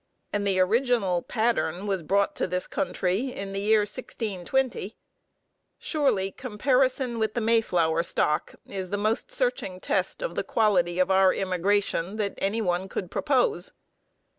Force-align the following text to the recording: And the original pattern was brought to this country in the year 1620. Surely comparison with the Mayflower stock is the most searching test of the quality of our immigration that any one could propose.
And 0.33 0.47
the 0.47 0.59
original 0.59 1.21
pattern 1.21 1.85
was 1.85 2.01
brought 2.01 2.35
to 2.37 2.47
this 2.47 2.65
country 2.65 3.31
in 3.31 3.53
the 3.53 3.61
year 3.61 3.81
1620. 3.81 4.97
Surely 5.77 6.31
comparison 6.31 7.19
with 7.19 7.35
the 7.35 7.39
Mayflower 7.41 8.01
stock 8.01 8.55
is 8.65 8.89
the 8.89 8.97
most 8.97 9.29
searching 9.31 9.79
test 9.79 10.23
of 10.23 10.33
the 10.33 10.43
quality 10.43 10.97
of 10.97 11.11
our 11.11 11.31
immigration 11.35 12.17
that 12.17 12.33
any 12.39 12.63
one 12.63 12.89
could 12.89 13.11
propose. 13.11 13.73